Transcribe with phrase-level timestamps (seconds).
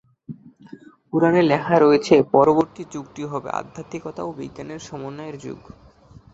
[1.07, 5.59] পুরাণে লেখা রয়েছে পরবর্তী যুগটি হবে আধ্যাত্মিকতা ও বিজ্ঞানের সমন্বয়ের যুগ।